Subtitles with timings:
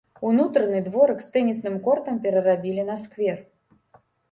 [0.27, 3.39] Унутраны дворык з тэнісным кортам перарабілі на сквер.